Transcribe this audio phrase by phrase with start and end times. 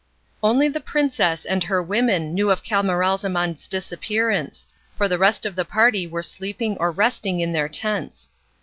[0.41, 4.65] Only the princess and her women knew of Camaralzaman's disappearance,
[4.97, 8.31] for the rest of the party were sleeping or resting in their tents.